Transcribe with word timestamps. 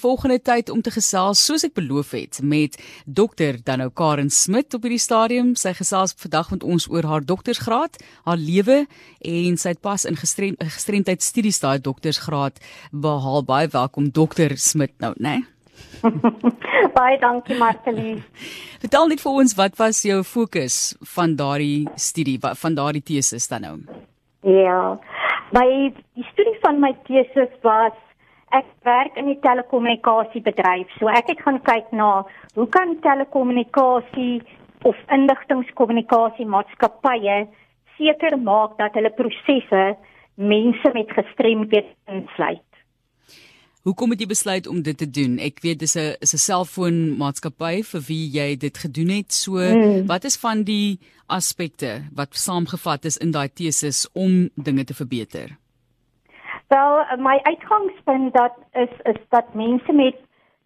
volgende 0.00 0.38
tyd 0.40 0.70
om 0.72 0.80
te 0.82 0.92
gesels 0.94 1.42
soos 1.44 1.64
ek 1.66 1.74
beloof 1.76 2.14
het 2.16 2.40
met 2.42 2.78
dokter 3.04 3.58
Dannou 3.64 3.90
Karen 3.92 4.30
Smit 4.32 4.74
op 4.74 4.86
hierdie 4.86 5.02
stadium. 5.02 5.52
Sy 5.60 5.74
gesels 5.76 6.14
vandag 6.16 6.50
met 6.54 6.64
ons 6.64 6.88
oor 6.88 7.08
haar 7.10 7.24
doktorsgraad, 7.26 8.00
haar 8.24 8.40
lewe 8.40 8.82
en 9.20 9.60
sy 9.60 9.74
het 9.74 9.82
pas 9.84 10.06
in 10.08 10.16
gestrem, 10.16 10.56
gestremdheid 10.60 11.22
studies 11.24 11.60
daai 11.60 11.78
doktorsgraad 11.84 12.60
behaal. 12.90 13.44
Baie 13.44 13.68
welkom 13.72 14.10
dokter 14.10 14.56
Smit 14.56 14.96
nou, 15.04 15.12
né? 15.18 15.40
Nee? 15.40 15.48
Baie 16.96 17.18
dankie 17.20 17.56
Marcelie. 17.60 18.20
Vertel 18.82 19.10
net 19.12 19.20
vir 19.20 19.40
ons 19.44 19.56
wat 19.58 19.76
was 19.80 20.04
jou 20.06 20.22
fokus 20.24 20.78
van 21.14 21.36
daardie 21.36 21.88
studie, 22.00 22.38
van 22.40 22.76
daardie 22.78 23.04
teses 23.04 23.48
dan 23.52 23.66
nou? 23.66 23.76
Ja. 24.48 24.96
My 25.52 25.66
die 26.16 26.24
studie 26.32 26.56
van 26.62 26.80
my 26.80 26.94
teses 27.08 27.52
was 27.66 27.96
ek 28.56 28.66
werk 28.86 29.16
in 29.20 29.30
die 29.30 29.38
telekommunikasiebedryf. 29.44 30.90
So 30.98 31.08
ek 31.08 31.30
het 31.32 31.42
gaan 31.44 31.60
kyk 31.66 31.92
na 31.92 32.10
hoe 32.54 32.68
kan 32.68 32.96
telekommunikasie 33.04 34.42
of 34.88 34.96
inligtingkommunikasie 35.12 36.46
maatskappye 36.46 37.44
seker 37.98 38.38
maak 38.40 38.78
dat 38.80 38.96
hulle 38.98 39.12
prosesse 39.14 39.84
mense 40.40 40.92
met 40.94 41.12
gestremdhede 41.18 41.94
insluit. 42.08 42.66
Hoekom 43.88 44.12
het 44.12 44.20
jy 44.20 44.28
besluit 44.28 44.66
om 44.68 44.82
dit 44.84 44.96
te 44.96 45.08
doen? 45.08 45.38
Ek 45.40 45.62
weet 45.64 45.78
dis 45.80 45.96
'n 45.96 46.16
is 46.20 46.34
'n 46.34 46.44
selfoonmaatskappy 46.48 47.82
vir 47.82 48.02
wie 48.08 48.26
jy 48.28 48.56
dit 48.56 48.76
gedoen 48.78 49.08
het. 49.08 49.32
So 49.32 49.56
hmm. 49.56 50.06
wat 50.06 50.24
is 50.24 50.36
van 50.36 50.64
die 50.64 50.98
aspekte 51.26 52.04
wat 52.12 52.36
saamgevat 52.36 53.04
is 53.04 53.16
in 53.16 53.30
daai 53.30 53.48
teses 53.48 54.08
om 54.12 54.50
dinge 54.54 54.84
te 54.84 54.94
verbeter? 54.94 55.56
Wel, 56.70 57.04
my 57.18 57.38
uitgangspunt 57.42 58.34
dat 58.34 58.52
is 58.72 58.92
is 59.02 59.20
dat 59.28 59.54
mense 59.54 59.92
met 59.92 60.16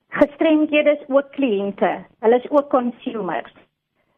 gestremdhede 0.08 0.90
is 0.90 1.08
ook 1.08 1.30
kliënte. 1.32 2.04
Hulle 2.18 2.36
is 2.36 2.50
ook 2.50 2.68
consumers. 2.68 3.54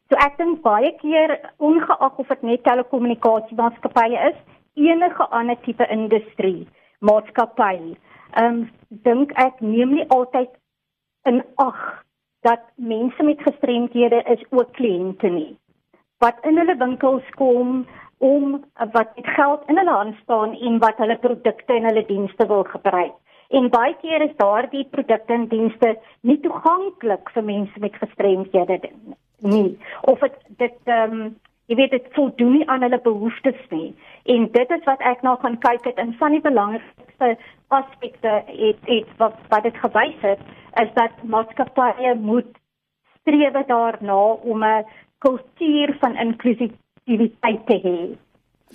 So 0.09 0.19
ek 0.19 0.35
dink 0.37 0.65
baie 0.65 0.91
keer 0.99 1.37
ongeag 1.57 2.19
of 2.19 2.27
dit 2.27 2.43
net 2.43 2.65
telekommunikasiemaatskappye 2.67 4.19
is, 4.33 4.41
enige 4.75 5.29
ander 5.39 5.61
tipe 5.63 5.87
industrie, 5.87 6.67
maatskappy, 6.99 7.95
ehm 8.35 8.45
um, 8.45 8.59
dink 9.07 9.37
ek 9.47 9.63
neem 9.63 9.95
nie 9.95 10.09
altyd 10.19 10.51
in 11.31 11.45
ag 11.63 11.81
dat 12.47 12.67
mense 12.75 13.23
met 13.23 13.47
gestremdhede 13.47 14.25
is 14.35 14.43
ook 14.51 14.75
kliënte 14.75 15.31
nie. 15.39 15.55
Wat 16.19 16.43
in 16.43 16.59
hulle 16.59 16.77
winkels 16.83 17.31
kom, 17.39 17.87
om 18.19 18.65
wat 18.77 19.17
met 19.17 19.27
geld 19.27 19.63
in 19.67 19.77
hulle 19.77 19.91
hand 19.91 20.17
staan 20.23 20.55
en 20.55 20.79
wat 20.79 20.97
hulle 20.97 21.19
produkte 21.19 21.73
en 21.73 21.85
hulle 21.85 22.07
dienste 22.07 22.47
wil 22.47 22.65
gebruik. 22.65 23.13
En 23.49 23.71
baie 23.71 23.97
keer 24.01 24.21
is 24.21 24.37
daardie 24.37 24.87
produkte 24.91 25.33
en 25.33 25.49
dienste 25.49 25.99
nie 26.21 26.41
toeganklik 26.41 27.31
vir 27.35 27.45
mense 27.45 27.81
met 27.81 27.99
gestremdhede 28.03 28.81
nie. 29.39 29.79
Of 30.03 30.19
dit 30.19 30.39
dit 30.63 30.79
ehm 30.85 31.21
um, 31.21 31.37
jy 31.67 31.75
weet 31.75 31.91
dit 31.91 32.05
voldoen 32.15 32.53
nie 32.53 32.67
aan 32.71 32.85
hulle 32.87 33.01
behoeftes 33.03 33.63
nie. 33.71 33.95
En 34.25 34.45
dit 34.53 34.71
is 34.71 34.85
wat 34.87 35.01
ek 35.03 35.23
nou 35.27 35.35
gaan 35.43 35.59
kyk 35.59 35.85
het 35.85 35.99
in 35.99 36.13
van 36.19 36.37
die 36.37 36.41
belangrikste 36.41 37.33
aspekte 37.75 38.43
het 38.47 38.87
het 38.91 39.11
wat 39.19 39.35
wat 39.51 39.67
dit 39.67 39.81
gewys 39.83 40.21
het 40.23 40.43
is 40.83 40.93
dat 40.95 41.23
maatskappye 41.23 42.15
moet 42.15 42.53
streef 43.21 43.59
daarna 43.67 44.23
om 44.53 44.65
'n 44.65 44.87
kultuur 45.19 45.97
van 46.01 46.17
inklusie 46.17 46.73
aktiwiteit 47.07 47.67
te 47.67 47.81
hê. 47.83 48.17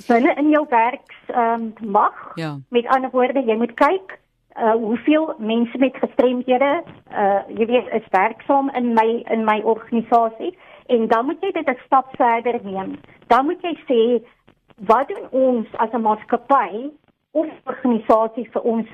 Binne 0.08 0.34
in 0.40 0.50
jou 0.50 0.66
werks 0.70 1.18
ehm 1.28 1.72
um, 1.82 1.92
mag. 1.92 2.32
Ja. 2.36 2.60
Met 2.70 2.88
ander 2.88 3.10
woorde, 3.12 3.44
jy 3.44 3.58
moet 3.58 3.74
kyk 3.74 4.20
uh 4.60 4.74
hoeveel 4.76 5.34
mense 5.40 5.78
met 5.78 5.96
gestremdhede 5.96 6.84
uh 7.12 7.42
jy 7.48 7.66
weet 7.66 7.88
is 7.96 8.08
werksaam 8.12 8.70
in 8.76 8.94
my 8.94 9.24
in 9.32 9.46
my 9.46 9.62
organisasie 9.64 10.58
en 10.88 11.08
dan 11.08 11.26
moet 11.26 11.42
jy 11.42 11.52
dit 11.52 11.70
'n 11.70 11.80
stap 11.86 12.16
verder 12.16 12.60
neem. 12.64 13.00
Dan 13.28 13.46
moet 13.46 13.62
jy 13.62 13.76
sê 13.88 14.24
wat 14.88 15.08
doen 15.08 15.28
ons 15.32 15.68
as 15.78 15.92
'n 15.94 16.02
maatskappy 16.02 16.92
of 17.32 17.48
organisasie 17.64 18.50
vir 18.52 18.62
ons 18.62 18.88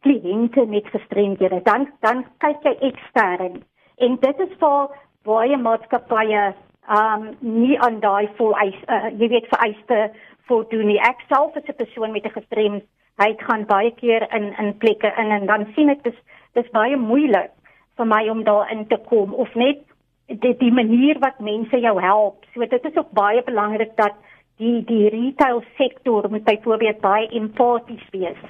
kliënte 0.00 0.66
met 0.66 0.86
gestremdhede? 0.86 1.62
Dan 1.62 1.88
dan 2.00 2.26
kyk 2.38 2.62
jy 2.62 2.76
ekstern. 2.80 3.62
En 3.96 4.16
dit 4.16 4.40
is 4.40 4.54
vir 4.58 4.88
baie 5.22 5.56
maatskappye 5.56 6.54
um 6.90 7.36
nie 7.40 7.78
aan 7.80 8.00
daai 8.00 8.28
vol 8.36 8.54
eis 8.58 8.78
uh, 8.88 9.10
jy 9.18 9.28
weet 9.28 9.48
vereiste 9.48 10.10
voldoen 10.50 10.86
nie. 10.86 10.98
Ek 10.98 11.22
self 11.28 11.56
as 11.56 11.68
'n 11.68 11.78
persoon 11.78 12.12
met 12.12 12.24
'n 12.26 12.36
gestremdheid 12.38 13.42
gaan 13.46 13.64
baie 13.66 13.90
keer 13.90 14.26
in 14.34 14.54
in 14.58 14.76
plekke 14.78 15.12
in 15.16 15.30
en 15.30 15.46
dan 15.46 15.66
sien 15.74 15.88
ek 15.88 16.02
dis 16.02 16.18
dis 16.54 16.70
baie 16.70 16.96
moeilik 16.96 17.50
vir 17.96 18.06
my 18.06 18.28
om 18.28 18.44
daar 18.44 18.70
in 18.70 18.86
te 18.86 18.96
kom 18.96 19.34
of 19.34 19.54
net 19.54 19.78
die 20.26 20.56
die 20.56 20.72
manier 20.72 21.18
wat 21.18 21.40
mense 21.40 21.76
jou 21.80 22.00
help. 22.00 22.44
So 22.54 22.66
dit 22.66 22.84
is 22.84 22.96
ook 22.96 23.10
baie 23.10 23.42
belangrik 23.42 23.96
dat 23.96 24.14
die 24.62 24.80
die 24.88 25.08
retail 25.14 25.62
sektor 25.76 26.28
moet 26.30 26.44
byvoorbeeld 26.48 27.00
baie 27.04 27.28
empaties 27.38 28.04
wees 28.14 28.42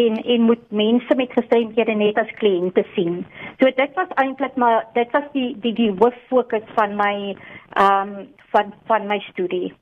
en 0.00 0.16
en 0.34 0.46
moet 0.48 0.64
mense 0.70 1.14
met 1.16 1.34
gestremdhede 1.36 1.94
net 1.94 2.18
as 2.18 2.32
kliënte 2.40 2.84
sien. 2.94 3.22
So 3.60 3.70
dit 3.82 3.98
was 3.98 4.16
eintlik 4.22 4.56
maar 4.56 4.86
dit 4.94 5.12
was 5.12 5.28
die 5.36 5.50
die 5.60 5.74
die 5.76 5.92
hoof 6.00 6.16
fokus 6.30 6.66
van 6.78 6.96
my 6.96 7.14
ehm 7.32 8.16
um, 8.18 8.28
van 8.52 8.74
van 8.86 9.06
my 9.08 9.18
studie. 9.30 9.72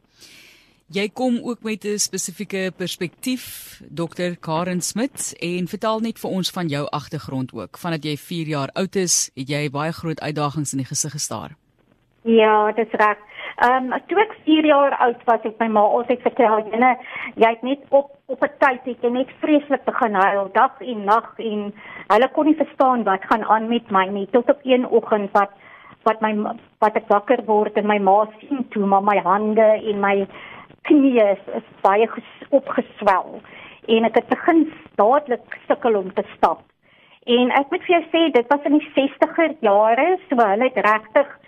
Jy 0.90 1.08
kom 1.14 1.38
ook 1.42 1.62
met 1.62 1.84
'n 1.84 1.98
spesifieke 1.98 2.72
perspektief, 2.76 3.44
Dr. 3.88 4.34
Karen 4.40 4.80
Smit, 4.80 5.36
en 5.38 5.68
vertel 5.68 6.00
net 6.00 6.18
vir 6.18 6.30
ons 6.30 6.50
van 6.50 6.66
jou 6.66 6.86
agtergrond 6.90 7.52
ook. 7.54 7.78
Vandat 7.78 8.04
jy 8.04 8.16
4 8.16 8.46
jaar 8.46 8.70
oud 8.72 8.96
is, 8.96 9.30
het 9.34 9.48
jy 9.48 9.70
baie 9.70 9.92
groot 9.92 10.20
uitdagings 10.20 10.72
in 10.72 10.78
die 10.78 10.86
gesig 10.86 11.12
gestaar. 11.12 11.50
Ja, 12.22 12.72
dis 12.72 12.90
reg. 12.90 13.18
Ehm 13.60 13.92
um, 13.92 13.98
toe 14.08 14.20
ek 14.22 14.30
4 14.44 14.64
jaar 14.64 14.94
oud 15.04 15.24
was, 15.28 15.42
het 15.44 15.58
my 15.60 15.66
ma 15.68 15.80
altyd 15.80 16.22
vertel, 16.24 16.62
"Jene, 16.70 16.96
jy 17.36 17.48
het 17.48 17.62
net 17.62 17.82
op 17.88 18.14
op 18.26 18.44
'n 18.44 18.52
tyd 18.58 18.84
het 18.84 19.02
jy 19.02 19.10
net 19.10 19.30
vreeslik 19.40 19.84
begin 19.84 20.14
huil, 20.14 20.48
dag 20.52 20.80
en 20.80 21.04
nag 21.04 21.34
en 21.38 21.74
hulle 22.12 22.28
kon 22.32 22.46
nie 22.46 22.56
verstaan 22.56 23.04
wat 23.04 23.24
gaan 23.24 23.44
aan 23.44 23.68
met 23.68 23.90
my 23.90 24.06
nie 24.06 24.26
tot 24.30 24.50
op 24.50 24.60
een 24.62 24.86
oggend 24.88 25.30
wat 25.32 25.50
wat 26.04 26.20
my 26.20 26.32
wat 26.78 26.96
ek 26.96 27.08
wakker 27.08 27.44
word 27.44 27.76
en 27.76 27.86
my 27.86 27.98
ma 27.98 28.26
sien 28.38 28.68
toe 28.70 28.86
maar 28.86 29.02
my 29.02 29.18
hande 29.18 29.68
en 29.90 30.00
my 30.00 30.26
knieë 30.88 31.30
is, 31.32 31.44
is 31.54 31.68
baie 31.82 32.08
opgeswel 32.50 33.40
en 33.88 34.04
ek 34.04 34.14
het 34.14 34.28
begin 34.28 34.72
dadelik 34.94 35.58
sukkel 35.66 35.96
om 35.96 36.12
te 36.14 36.24
stap. 36.36 36.62
En 37.26 37.50
ek 37.50 37.70
moet 37.70 37.84
vir 37.84 37.96
jou 37.96 38.04
sê 38.12 38.32
dit 38.32 38.46
was 38.48 38.64
in 38.64 38.78
die 38.78 38.90
60er 38.96 39.56
jare, 39.60 40.16
so 40.28 40.36
hulle 40.36 40.70
het 40.70 40.84
regtig 40.86 41.39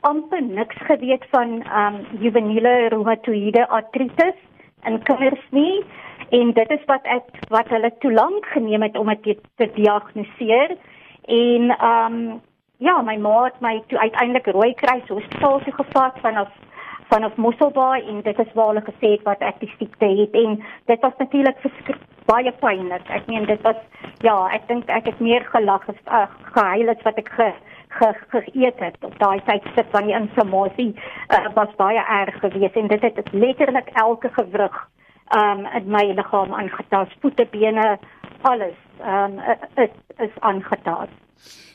amper 0.00 0.42
niks 0.42 0.76
geweet 0.86 1.24
van 1.30 1.62
um 1.82 1.96
juveniele 2.20 2.88
reumatoïde 2.88 3.68
artritis 3.68 4.38
in 4.84 5.02
kinders 5.02 5.46
nie. 5.50 5.84
En 6.30 6.52
dit 6.52 6.70
is 6.70 6.84
wat 6.86 7.04
ek 7.04 7.42
wat 7.48 7.68
hulle 7.68 7.92
te 7.98 8.12
lank 8.12 8.46
geneem 8.46 8.82
het 8.82 8.96
om 8.98 9.12
dit 9.22 9.40
te 9.56 9.70
diagnoseer. 9.74 10.76
En 11.24 11.74
um 11.92 12.40
ja 12.76 13.02
my 13.02 13.16
ma 13.16 13.44
het 13.44 13.60
my 13.60 13.82
toe 13.86 13.98
uiteindelik 13.98 14.46
Rooikruis 14.46 15.08
Hospitaal 15.08 15.60
toe 15.64 15.72
gevat 15.72 16.20
vanaf 16.20 16.48
vanaf 17.08 17.36
Mosselbaai. 17.36 18.06
En 18.08 18.22
dit 18.22 18.38
is 18.38 18.52
waar 18.54 18.72
hulle 18.72 18.86
gesê 18.86 19.14
het 19.16 19.22
wat 19.22 19.40
ek 19.40 19.60
die 19.60 19.72
siekte 19.78 20.06
het. 20.06 20.30
En 20.30 20.62
dit 20.86 21.00
was 21.00 21.16
natuurlik 21.18 21.58
baie 22.30 22.52
pynlik 22.62 23.10
ek 23.18 23.26
meen 23.30 23.48
dit 23.50 23.66
was 23.66 23.80
ja 24.26 24.36
ek 24.56 24.68
dink 24.68 24.88
ek 24.98 25.10
het 25.10 25.20
meer 25.26 25.44
gelag 25.54 25.88
as 25.92 26.00
uh, 26.06 26.26
gehuil 26.54 26.92
as 26.94 27.04
wat 27.06 27.18
ek 27.22 27.32
ge, 27.38 27.48
ge, 27.98 28.10
geëet 28.34 28.82
het 28.86 29.08
op 29.08 29.16
daai 29.22 29.40
tyd 29.48 29.66
sit 29.76 29.90
van 29.94 30.08
die 30.08 30.16
inflammasie 30.16 30.90
uh, 30.94 31.46
was 31.58 31.74
baie 31.80 32.04
erg 32.20 32.40
geweest 32.44 32.78
en 32.80 32.92
dit 32.92 33.08
het 33.08 33.32
letterlik 33.32 33.90
elke 34.04 34.32
gewrig 34.38 34.78
um, 35.36 35.66
in 35.80 35.90
my 35.96 36.06
liggaam 36.12 36.54
aangetast 36.54 37.16
voete 37.24 37.48
bene 37.56 37.88
alles 38.52 38.78
um, 39.14 39.40
is 39.86 39.96
is 40.28 40.38
aangetast 40.52 41.18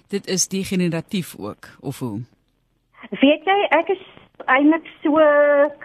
dit 0.08 0.28
is 0.28 0.48
degeneratief 0.48 1.36
ook 1.40 1.68
of 1.82 2.00
hoe? 2.00 2.20
Weet 3.10 3.46
jy 3.46 3.58
ek 3.70 3.90
is 3.96 4.04
eintlik 4.52 4.88
so 5.04 5.22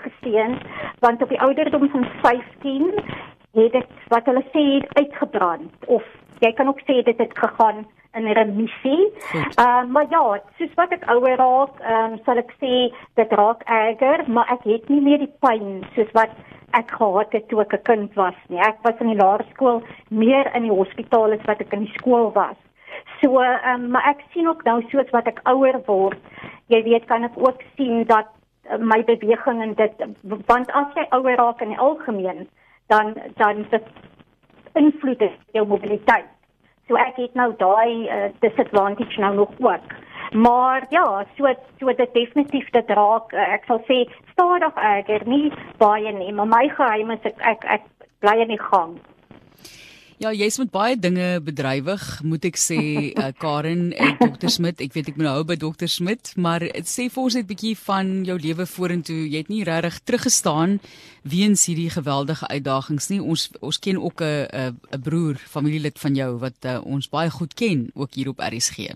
geseën 0.02 0.56
want 1.04 1.22
op 1.22 1.28
die 1.28 1.40
ouderdom 1.40 1.88
van 1.90 2.06
15 2.22 2.90
het 3.58 3.74
ek 3.74 3.88
wat 4.08 4.26
hulle 4.30 4.44
sê 4.54 4.64
uitgebrand 4.98 5.86
of 5.86 6.04
jy 6.40 6.52
kan 6.56 6.68
ook 6.68 6.80
sê 6.86 7.02
dit 7.04 7.18
het 7.18 7.34
gegaan 7.38 7.84
in 8.14 8.26
remissie. 8.26 9.12
Ehm 9.32 9.66
uh, 9.66 9.84
maar 9.92 10.06
ja, 10.10 10.40
soos 10.58 10.72
wat 10.74 10.92
ek 10.96 11.06
ouer 11.14 11.36
raak, 11.38 11.76
ehm 11.80 12.12
um, 12.12 12.18
sal 12.24 12.40
ek 12.42 12.54
sê 12.62 12.72
dit 13.20 13.36
raak 13.40 13.62
erger, 13.66 14.24
maar 14.26 14.50
ek 14.50 14.64
het 14.70 14.88
nie 14.88 15.02
meer 15.04 15.22
die 15.22 15.34
pyn 15.44 15.84
soos 15.94 16.10
wat 16.18 16.34
ek 16.78 16.90
gehad 16.98 17.32
het 17.36 17.48
toe 17.48 17.60
ek 17.62 17.74
'n 17.74 17.82
kind 17.90 18.14
was 18.14 18.38
nie. 18.48 18.58
Ek 18.58 18.78
was 18.82 18.98
in 19.00 19.12
die 19.12 19.20
laerskool 19.22 19.82
meer 20.08 20.50
in 20.54 20.62
die 20.62 20.78
hospitaal 20.80 21.32
as 21.32 21.46
wat 21.46 21.60
ek 21.60 21.72
in 21.72 21.86
die 21.86 21.94
skool 21.98 22.32
was. 22.34 22.58
So 23.20 23.38
ehm 23.42 23.74
um, 23.74 23.90
maar 23.90 24.08
ek 24.10 24.24
sien 24.32 24.48
ook 24.48 24.64
nou 24.64 24.82
soos 24.90 25.10
wat 25.10 25.26
ek 25.26 25.40
ouer 25.44 25.80
word, 25.86 26.18
jy 26.66 26.82
weet 26.82 27.06
kan 27.06 27.24
ek 27.24 27.36
ook 27.36 27.62
sien 27.76 28.04
dat 28.04 28.26
uh, 28.70 28.78
my 28.78 29.04
beweging 29.04 29.62
en 29.62 29.74
dit 29.74 29.94
want 30.46 30.70
as 30.70 30.94
jy 30.94 31.06
ouer 31.10 31.36
raak 31.36 31.60
in 31.60 31.68
die 31.68 31.78
algemeen 31.78 32.48
dan 32.90 33.14
dan 33.38 33.64
dit 33.70 33.88
invloed 34.74 35.24
jou 35.56 35.66
mobiliteit. 35.66 36.28
So 36.88 36.98
ek 36.98 37.18
het 37.22 37.34
nou 37.38 37.52
daai 37.58 38.06
uh, 38.06 38.30
disadvantage 38.42 39.20
nou 39.22 39.34
nog 39.34 39.52
ook. 39.58 39.92
Maar 40.34 40.86
ja, 40.90 41.24
so 41.36 41.54
so 41.78 41.94
dit 41.94 42.14
definitief 42.14 42.70
dit 42.70 42.90
raak 42.98 43.32
uh, 43.32 43.46
ek 43.54 43.66
sal 43.70 43.82
sê 43.86 44.02
stadig 44.32 44.74
erger 44.74 45.26
nie 45.26 45.52
baie 45.78 46.12
nie, 46.12 46.32
maar 46.32 46.50
my 46.50 46.66
geheim 46.74 47.10
is 47.14 47.30
ek 47.30 47.46
ek, 47.54 47.64
ek 47.78 47.86
bly 48.22 48.36
in 48.44 48.54
die 48.54 48.62
gang. 48.62 48.98
Ja, 50.20 50.34
jy's 50.36 50.58
met 50.60 50.68
baie 50.68 50.98
dinge 51.00 51.38
bedrywig, 51.40 52.02
moet 52.28 52.44
ek 52.44 52.58
sê, 52.60 52.76
uh, 53.08 53.30
Karen 53.40 53.86
en 53.96 54.18
Dr 54.20 54.50
Smit. 54.52 54.82
Ek 54.84 54.92
weet 54.92 55.08
ek 55.08 55.16
moet 55.16 55.30
hou 55.30 55.46
by 55.48 55.56
Dr 55.56 55.88
Smit, 55.88 56.34
maar 56.36 56.60
sê 56.84 57.06
vir 57.08 57.22
ons 57.22 57.36
net 57.38 57.46
'n 57.46 57.48
bietjie 57.48 57.72
van 57.86 58.10
jou 58.28 58.36
lewe 58.36 58.66
vorentoe. 58.68 59.24
Jy 59.32 59.40
het 59.40 59.48
nie 59.48 59.64
regtig 59.64 59.96
teruggestaan 60.04 60.76
weens 61.24 61.64
hierdie 61.64 61.88
geweldige 61.88 62.44
uitdagings 62.52 63.08
nie. 63.08 63.22
Ons 63.22 63.48
ons 63.62 63.80
ken 63.80 63.96
ook 63.96 64.20
'n 64.20 64.76
'n 64.92 65.00
broer, 65.00 65.40
familielid 65.40 65.96
van 65.98 66.14
jou 66.14 66.36
wat 66.36 66.68
uh, 66.68 66.84
ons 66.84 67.08
baie 67.08 67.30
goed 67.30 67.54
ken, 67.54 67.88
ook 67.94 68.12
hier 68.12 68.28
op 68.28 68.44
RSG. 68.44 68.92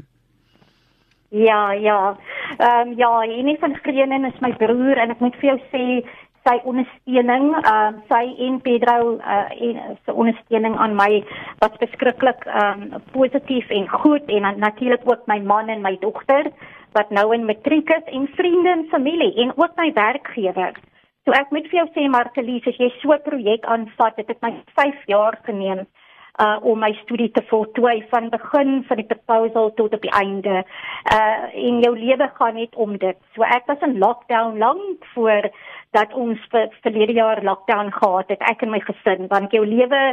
Ja, 1.30 1.72
ja. 1.72 2.18
Ehm 2.58 2.88
um, 2.88 2.98
ja, 2.98 3.24
Jenny 3.24 3.56
van 3.60 3.74
Greenen 3.82 4.24
is 4.24 4.40
my 4.40 4.52
broer 4.52 4.98
en 4.98 5.10
ek 5.10 5.20
moet 5.20 5.34
vir 5.40 5.56
jou 5.56 5.60
sê 5.72 6.04
sy 6.44 6.60
ondersteuning, 6.68 7.46
ehm 7.56 7.96
uh, 7.96 8.00
sy 8.10 8.24
en 8.46 8.60
Pedro 8.64 9.16
uh, 9.16 9.48
en 9.66 9.98
sy 10.04 10.12
ondersteuning 10.12 10.76
aan 10.76 10.96
my 10.98 11.22
was 11.62 11.76
beskiklik 11.80 12.44
ehm 12.46 12.82
um, 12.82 13.02
positief 13.16 13.70
en 13.70 13.88
goed 13.88 14.28
en 14.28 14.48
natuurlik 14.60 15.04
ook 15.08 15.26
my 15.26 15.40
man 15.40 15.68
en 15.68 15.82
my 15.82 15.96
dogter 16.00 16.52
wat 16.92 17.10
nou 17.10 17.32
in 17.34 17.48
matriek 17.48 17.90
is 17.90 18.12
en 18.18 18.28
vriende 18.36 18.70
en 18.70 18.86
familie 18.90 19.32
en 19.42 19.56
ook 19.56 19.76
my 19.76 19.90
werkgewer. 19.92 20.76
So 21.24 21.32
ek 21.32 21.50
moet 21.50 21.66
vir 21.70 21.80
jou 21.80 21.88
sê 21.94 22.08
Martelies, 22.12 22.66
as 22.68 22.78
jy 22.78 22.90
so 23.00 23.12
'n 23.12 23.24
projek 23.24 23.64
aanvat, 23.64 24.16
dit 24.16 24.28
het 24.28 24.40
my 24.42 24.52
5 24.76 25.06
jaar 25.06 25.38
geneem 25.44 25.86
uh 26.42 26.58
om 26.66 26.78
my 26.78 26.90
studie 27.02 27.30
te 27.30 27.42
voltooi 27.46 28.06
van 28.10 28.28
begin 28.28 28.84
van 28.88 28.96
die 28.96 29.06
proposal 29.06 29.70
tot 29.74 29.94
op 29.94 30.02
die 30.02 30.10
einde. 30.10 30.64
Uh 31.14 31.44
in 31.52 31.80
jou 31.80 31.94
lewe 31.98 32.30
gaan 32.34 32.54
net 32.54 32.74
om 32.74 32.98
dit. 32.98 33.16
So 33.34 33.42
ek 33.42 33.66
was 33.66 33.86
in 33.86 33.98
lockdown 33.98 34.58
lank 34.58 35.04
voor 35.14 35.50
dat 35.94 36.14
ons 36.14 36.40
vir 36.52 36.70
verlede 36.82 37.16
jaar 37.16 37.42
lockdown 37.42 37.92
gehad 37.94 38.32
het 38.34 38.42
ek 38.52 38.62
en 38.66 38.74
my 38.74 38.80
gesin 38.84 39.28
want 39.32 39.54
jou 39.54 39.64
lewe 39.66 40.04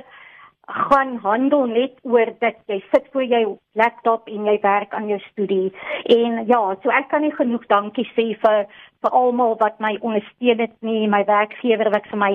gaan 0.72 1.18
handel 1.24 1.66
net 1.66 1.98
oor 2.02 2.30
dat 2.40 2.56
jy 2.70 2.80
sit 2.92 3.08
voor 3.12 3.24
jou 3.24 3.58
laptop 3.80 4.28
en 4.30 4.46
jy 4.46 4.58
werk 4.62 4.94
aan 4.94 5.08
jou 5.10 5.20
studie. 5.26 5.74
En 6.06 6.46
ja 6.48 6.62
so 6.84 6.94
ek 6.94 7.10
kan 7.10 7.26
nie 7.26 7.34
genoeg 7.36 7.66
dankie 7.68 8.08
sê 8.16 8.32
vir 8.44 8.66
vir 9.02 9.18
almal 9.22 9.58
wat 9.60 9.80
my 9.80 9.98
ondersteun 10.00 10.62
het 10.64 10.76
nie 10.80 11.08
my 11.10 11.24
werkgewer 11.28 11.92
wat 11.92 12.08
vir 12.14 12.22
my 12.26 12.34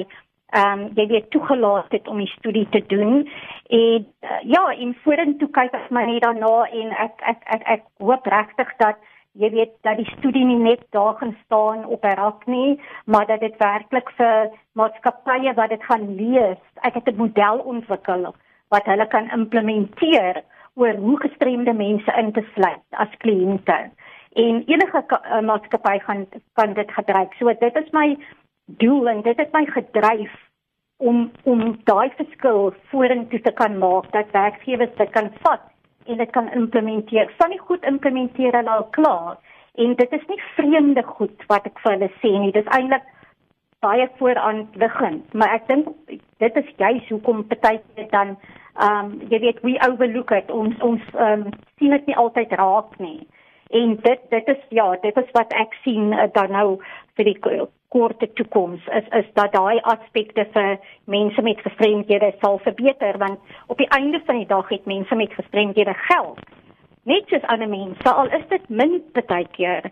ehm 0.55 0.81
um, 0.81 0.83
jy 0.95 1.07
weet 1.11 1.31
toegelaat 1.31 1.93
het 1.93 2.09
om 2.09 2.19
die 2.23 2.33
studie 2.37 2.67
te 2.71 2.83
doen. 2.87 3.25
En 3.69 4.07
uh, 4.23 4.41
ja 4.43 4.65
en 4.75 4.95
vorentoe 5.05 5.49
kyk 5.59 5.75
ek 5.75 5.91
my 5.91 6.05
net 6.11 6.23
daarna 6.23 6.55
en 6.83 6.93
ek 7.07 7.23
ek 7.33 7.47
ek, 7.57 7.63
ek 7.77 7.83
hoop 7.99 8.27
regtig 8.27 8.75
dat 8.83 9.01
jy 9.37 9.51
weet 9.53 9.73
dat 9.85 9.99
die 10.01 10.09
studie 10.17 10.45
nie 10.45 10.59
net 10.61 10.83
daar 10.97 11.15
gaan 11.21 11.37
staan 11.45 11.85
op 11.85 12.05
'n 12.05 12.17
rak 12.17 12.47
nie, 12.47 12.81
maar 13.05 13.27
dat 13.27 13.41
dit 13.41 13.57
werklik 13.59 14.11
vir 14.19 14.51
maatskappye 14.73 15.55
wat 15.55 15.69
dit 15.69 15.85
gaan 15.85 16.15
lees, 16.17 16.63
ek 16.83 16.95
het 16.95 17.09
'n 17.09 17.17
model 17.17 17.59
ontwikkel 17.59 18.35
wat 18.69 18.85
hulle 18.85 19.07
kan 19.07 19.31
implementeer 19.31 20.43
oor 20.75 20.95
hoe 20.95 21.21
gestremde 21.21 21.73
mense 21.73 22.13
in 22.19 22.33
te 22.33 22.45
sluit 22.55 22.87
as 22.91 23.17
kliënte. 23.19 23.91
En 24.33 24.63
enige 24.67 25.05
uh, 25.09 25.41
maatskappy 25.41 25.99
gaan 25.99 26.27
kan 26.53 26.73
dit 26.73 26.91
gebruik. 26.91 27.33
So 27.39 27.55
dit 27.55 27.77
is 27.77 27.91
my 27.91 28.19
doel 28.67 29.09
en 29.09 29.23
dit 29.23 29.39
is 29.39 29.53
my 29.53 29.65
gedryf 29.67 30.35
om 30.97 31.31
om 31.45 31.79
daai 31.85 32.11
verskil 32.17 32.75
vorentoe 32.91 33.41
te 33.41 33.53
kan 33.53 33.79
maak 33.79 34.13
dat 34.13 34.31
werkgewers 34.33 34.97
dit 34.97 35.11
kan 35.11 35.31
vat 35.43 35.61
en 36.07 36.23
dit 36.23 36.31
kan 36.31 36.53
implementeer. 36.53 37.33
Van 37.39 37.51
die 37.51 37.61
goed 37.61 37.85
implementeer 37.85 38.57
hulle 38.57 38.71
al 38.71 38.89
klaar 38.97 39.37
en 39.77 39.95
dit 39.95 40.13
is 40.13 40.27
nie 40.29 40.41
vreemde 40.57 41.03
goed 41.03 41.47
wat 41.51 41.67
ek 41.69 41.81
vir 41.85 41.97
hulle 41.97 42.11
sê 42.23 42.33
nie. 42.39 42.53
Dit 42.53 42.65
is 42.65 42.75
eintlik 42.79 43.05
baie 43.85 44.09
vooraanliggend, 44.19 45.35
maar 45.35 45.53
ek 45.59 45.67
dink 45.69 45.91
dit 46.43 46.61
is 46.63 46.71
juist 46.81 47.11
hoekom 47.13 47.45
partykeer 47.51 48.09
dan 48.15 48.37
ehm 48.77 49.07
um, 49.09 49.13
jy 49.33 49.41
weet 49.41 49.61
we 49.65 49.77
overlook 49.89 50.33
it 50.37 50.51
ons 50.53 50.81
ons 50.85 51.03
ehm 51.15 51.47
um, 51.47 51.59
sien 51.81 51.95
dit 51.97 52.09
nie 52.11 52.17
altyd 52.23 52.53
raak 52.61 52.99
nie. 52.99 53.27
En 53.71 53.97
dit 54.03 54.21
dit 54.31 54.49
is 54.49 54.63
ja, 54.69 54.97
dit 55.03 55.17
is 55.17 55.31
wat 55.33 55.53
ek 55.53 55.75
sien 55.83 56.13
uh, 56.13 56.29
dan 56.33 56.51
nou 56.51 56.79
vir 57.17 57.25
die 57.25 57.39
korte 57.89 58.29
toekoms 58.33 58.87
is 58.99 59.07
is 59.21 59.29
dat 59.39 59.53
daai 59.53 59.81
aspekte 59.93 60.45
vir 60.55 60.79
mense 61.05 61.43
met 61.43 61.63
gestremdhede 61.65 62.33
sal 62.43 62.59
verbeter 62.65 63.19
want 63.23 63.39
op 63.67 63.79
die 63.79 63.89
einde 63.99 64.21
van 64.27 64.41
die 64.43 64.49
dag 64.51 64.69
het 64.69 64.87
mense 64.87 65.15
met 65.15 65.33
gestremdhede 65.39 65.95
geld 66.09 66.41
net 67.13 67.29
soos 67.31 67.47
ander 67.53 67.71
mense 67.71 68.13
al 68.13 68.33
is 68.41 68.49
dit 68.51 68.69
min 68.69 68.99
baie 69.21 69.47
keer 69.59 69.91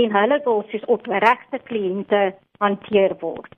en 0.00 0.18
hulle 0.18 0.40
wil 0.48 0.64
soos 0.72 0.90
opregte 0.98 1.62
kliënte 1.70 2.24
hanteer 2.64 3.16
word 3.20 3.54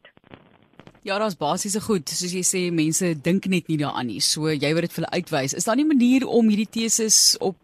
Ja, 1.07 1.17
daar's 1.19 1.39
basiese 1.41 1.81
goed, 1.81 2.11
soos 2.11 2.33
jy 2.35 2.43
sê, 2.45 2.61
mense 2.75 3.07
dink 3.25 3.47
net 3.49 3.69
nie 3.71 3.79
daaraan 3.81 4.11
nie. 4.11 4.19
So 4.21 4.51
jy 4.51 4.73
wil 4.75 4.85
dit 4.85 4.93
vir 4.93 5.07
hulle 5.07 5.21
uitwys. 5.23 5.55
Is 5.57 5.65
daar 5.65 5.79
nie 5.79 5.87
'n 5.87 5.95
manier 5.95 6.27
om 6.27 6.51
hierdie 6.51 6.69
teses 6.69 7.39
op 7.41 7.57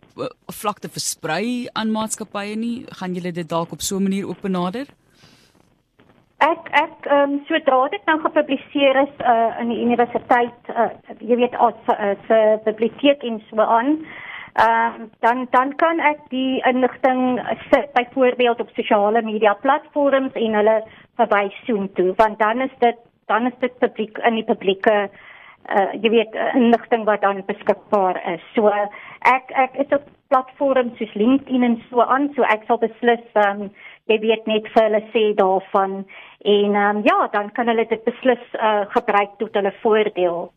vlakte 0.52 0.88
versprei 0.88 1.69
aan 1.72 1.93
maatskappye 1.93 2.56
nie? 2.56 2.84
Gaan 3.00 3.14
julle 3.16 3.32
dit 3.32 3.49
dalk 3.49 3.72
op 3.72 3.81
so 3.81 3.96
'n 3.96 4.02
manier 4.02 4.28
ook 4.28 4.40
benader? 4.40 4.87
Ek 6.38 6.69
ek 6.70 7.06
ehm 7.06 7.31
um, 7.31 7.43
sodra 7.49 7.88
dit 7.88 8.05
nou 8.06 8.20
gepubliseer 8.20 8.96
is 9.02 9.14
uh, 9.20 9.61
in 9.61 9.69
die 9.69 9.81
universiteit, 9.81 10.61
uh, 10.69 10.90
jy 11.20 11.37
weet 11.37 11.55
as 11.55 11.75
'n 12.28 12.61
biblioteek 12.64 13.22
en 13.22 13.43
so 13.50 13.61
aan, 13.61 14.05
ehm 14.52 15.02
uh, 15.02 15.06
dan 15.20 15.46
dan 15.50 15.76
kan 15.76 16.00
ek 16.00 16.19
die 16.28 16.62
inligting 16.66 17.40
sit 17.70 17.93
byvoorbeeld 17.93 18.61
op 18.61 18.70
sosiale 18.75 19.22
media 19.22 19.55
platforms 19.55 20.32
en 20.34 20.55
hulle 20.55 20.82
verwys 21.16 21.56
soontoe, 21.66 22.14
want 22.16 22.38
dan 22.38 22.61
is 22.61 22.75
dit 22.78 22.96
dan 23.26 23.46
is 23.46 23.58
dit 23.61 23.78
publiek 23.78 24.19
in 24.19 24.34
die 24.34 24.44
publieke 24.44 24.93
uh, 24.93 25.34
jy 26.02 26.11
weet 26.11 26.34
inligting 26.55 27.05
wat 27.05 27.22
dan 27.22 27.43
beskikbaar 27.46 28.20
is. 28.34 28.43
So 28.55 28.69
ek 29.25 29.52
ek 29.55 29.78
is 29.84 29.93
op 29.96 30.08
platforms 30.28 30.99
soos 30.99 31.14
LinkedIn 31.14 31.62
en 31.62 31.76
so 31.90 32.02
aan, 32.02 32.28
so 32.34 32.43
ek 32.43 32.66
sal 32.69 32.78
beslis 32.82 33.25
um, 33.34 33.70
jy 34.11 34.19
weet 34.20 34.49
net 34.50 34.66
vir 34.75 34.88
hulle 34.88 35.02
sê 35.12 35.25
daarvan 35.38 36.02
en 36.44 36.76
um, 36.76 37.00
ja, 37.06 37.19
dan 37.32 37.49
kan 37.56 37.70
hulle 37.72 37.87
dit 37.88 38.05
beslis 38.05 38.43
uh, 38.58 38.84
gebruik 38.93 39.38
tot 39.40 39.55
hulle 39.56 39.72
voordeel. 39.81 40.50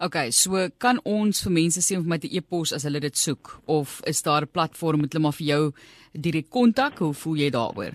OK, 0.00 0.18
so 0.32 0.66
kan 0.80 1.00
ons 1.08 1.40
vir 1.44 1.54
mense 1.56 1.80
sê 1.84 1.96
of 1.96 2.04
met 2.08 2.24
'n 2.24 2.36
e-pos 2.36 2.72
as 2.76 2.84
hulle 2.88 3.00
dit 3.00 3.16
soek 3.16 3.60
of 3.66 4.00
is 4.04 4.22
daar 4.22 4.42
'n 4.42 4.52
platform 4.52 5.00
met 5.00 5.12
hulle 5.12 5.22
maar 5.22 5.38
vir 5.40 5.46
jou 5.52 5.64
direk 6.12 6.50
kontak? 6.50 6.98
Hoe 6.98 7.14
voel 7.14 7.36
jy 7.36 7.50
daaroor? 7.50 7.94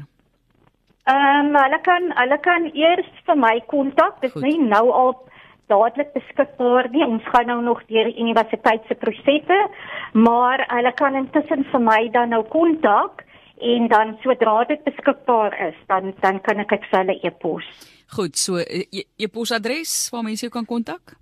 Ehm 1.06 1.46
um, 1.46 1.56
hulle 1.64 1.80
kan 1.82 2.04
hulle 2.22 2.38
kan 2.42 2.64
eers 2.74 3.10
vir 3.26 3.38
my 3.38 3.62
kontak. 3.68 4.22
Dit 4.22 4.36
is 4.36 4.42
nie 4.42 4.58
nou 4.58 4.92
al 4.92 5.14
dadelik 5.72 6.14
beskikbaar 6.14 6.90
nie. 6.94 7.06
Ons 7.06 7.26
gaan 7.34 7.50
nou 7.50 7.62
nog 7.64 7.82
deur 7.90 8.10
die 8.10 8.22
universiteit 8.22 8.86
se 8.88 8.98
prosesse, 9.00 9.60
maar 10.14 10.66
hulle 10.70 10.94
kan 11.00 11.16
intussen 11.16 11.66
vir 11.72 11.84
my 11.84 12.02
dan 12.14 12.34
nou 12.36 12.44
kontak 12.52 13.26
en 13.62 13.88
dan 13.88 14.18
sodra 14.24 14.64
dit 14.68 14.84
beskikbaar 14.84 15.56
is, 15.70 15.78
dan 15.88 16.14
dan 16.22 16.42
kan 16.44 16.60
ek 16.60 16.74
dit 16.76 16.90
vir 16.92 17.00
hulle 17.00 17.20
e-pos. 17.24 17.68
Goed, 18.16 18.36
so 18.38 18.60
e-, 18.60 18.86
e-, 18.92 19.08
e-posadres 19.18 19.94
waar 20.14 20.26
mense 20.28 20.46
jou 20.46 20.52
kan 20.54 20.68
kontak? 20.68 21.16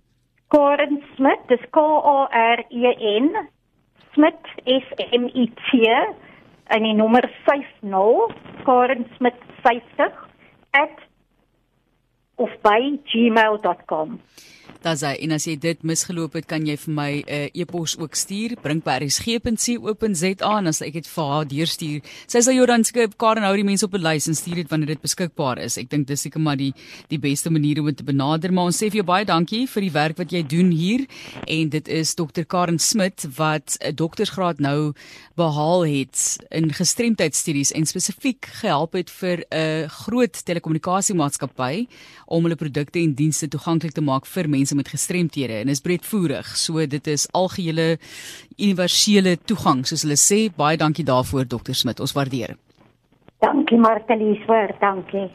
Karen 0.54 1.00
Smit, 1.16 1.48
dis 1.50 1.62
K 1.72 1.82
A 1.82 2.28
R 2.58 2.66
E 2.70 2.94
N 3.20 3.32
Smit 4.14 4.52
S 4.66 4.92
M 5.14 5.30
I 5.34 5.48
T 5.62 5.88
en 6.74 6.86
die 6.86 6.94
nommer 6.98 7.26
50 7.46 8.36
Karen 8.66 9.08
Smit 9.18 9.40
50 9.64 10.30
of 12.38 12.50
by 12.62 12.98
gmail.com. 13.12 14.20
Daai 14.84 14.98
sê 15.00 15.10
en 15.24 15.32
as 15.32 15.46
jy 15.48 15.54
dit 15.64 15.84
misgeloop 15.88 16.34
het, 16.36 16.46
kan 16.50 16.66
jy 16.68 16.74
vir 16.76 16.92
my 16.92 17.12
'n 17.22 17.24
uh, 17.32 17.62
e-pos 17.62 17.96
ook 17.96 18.18
stuur. 18.20 18.58
Bring 18.60 18.82
by 18.84 18.98
rsg.co.za 19.00 20.52
en 20.60 20.68
as 20.68 20.82
ek 20.82 20.94
dit 20.94 21.08
vir 21.08 21.30
haar 21.32 21.46
deurstuur, 21.48 22.02
sy 22.28 22.42
sal 22.42 22.54
jou 22.54 22.66
dan 22.68 22.84
skryf 22.84 23.16
Karen 23.16 23.48
hou 23.48 23.56
die 23.56 23.64
mense 23.64 23.86
op 23.86 23.94
'n 23.96 24.04
lys 24.04 24.28
en 24.28 24.36
stuur 24.36 24.56
dit 24.56 24.70
wanneer 24.70 24.88
dit 24.88 25.02
beskikbaar 25.02 25.64
is. 25.64 25.78
Ek 25.78 25.90
dink 25.90 26.08
dis 26.08 26.22
seker 26.22 26.42
maar 26.42 26.58
die 26.58 26.74
die 27.08 27.18
beste 27.18 27.50
manier 27.50 27.80
om 27.80 27.86
dit 27.86 27.98
te 27.98 28.04
benader, 28.04 28.52
maar 28.52 28.66
ons 28.66 28.76
sê 28.76 28.92
vir 28.92 29.00
jou 29.00 29.06
baie 29.06 29.26
dankie 29.26 29.68
vir 29.68 29.82
die 29.82 29.92
werk 29.92 30.18
wat 30.18 30.32
jy 30.32 30.44
doen 30.44 30.72
hier 30.72 31.08
en 31.48 31.70
dit 31.70 31.88
is 31.88 32.16
Dr 32.16 32.44
Karen 32.44 32.80
Smit 32.80 33.26
wat 33.38 33.78
'n 33.80 33.96
doktorsgraad 33.96 34.60
nou 34.60 34.94
behaal 35.38 35.86
het 35.86 36.44
in 36.52 36.74
gestremdheidstudies 36.74 37.72
en 37.72 37.86
spesifiek 37.86 38.46
gehelp 38.46 38.94
het 38.94 39.10
vir 39.10 39.46
'n 39.50 39.88
groot 39.88 40.46
telekommunikasiemaatskappy 40.46 41.88
om 42.26 42.44
hulle 42.44 42.58
produkte 42.60 43.00
en 43.02 43.16
dienste 43.18 43.48
toeganklik 43.48 43.94
te 43.94 44.02
maak 44.02 44.26
vir 44.30 44.50
mense 44.50 44.76
met 44.76 44.92
gestremthede 44.92 45.62
en 45.62 45.70
is 45.70 45.82
breedvoerig. 45.82 46.56
So 46.58 46.86
dit 46.86 47.08
is 47.08 47.28
algehele 47.32 47.98
universele 48.58 49.38
toegang 49.46 49.86
soos 49.88 50.06
hulle 50.08 50.20
sê. 50.20 50.48
Baie 50.56 50.78
dankie 50.78 51.06
daarvoor 51.06 51.48
Dr 51.48 51.74
Smit. 51.74 52.00
Ons 52.00 52.16
waardeer. 52.18 52.58
Dankie 53.44 53.78
Martelies, 53.78 54.46
dankie. 54.80 55.28